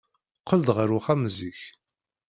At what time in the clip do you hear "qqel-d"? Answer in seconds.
0.41-0.69